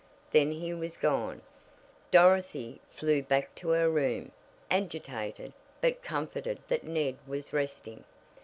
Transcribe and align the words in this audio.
Then 0.31 0.51
he 0.53 0.73
was 0.73 0.97
gone. 0.97 1.43
Dorothy 2.09 2.81
flew 2.89 3.21
back 3.21 3.53
to 3.53 3.69
her 3.69 3.87
room, 3.87 4.31
agitated, 4.71 5.53
but 5.79 6.01
comforted 6.01 6.57
that 6.69 6.83
Ned 6.85 7.17
was 7.27 7.53
resting. 7.53 8.03